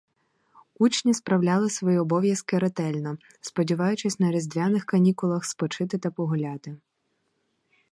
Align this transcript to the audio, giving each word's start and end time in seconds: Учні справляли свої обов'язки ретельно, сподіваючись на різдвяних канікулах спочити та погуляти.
Учні 0.79 1.13
справляли 1.13 1.69
свої 1.69 1.99
обов'язки 1.99 2.59
ретельно, 2.59 3.17
сподіваючись 3.41 4.19
на 4.19 4.31
різдвяних 4.31 4.85
канікулах 4.85 5.45
спочити 5.45 5.97
та 5.97 6.11
погуляти. 6.11 6.77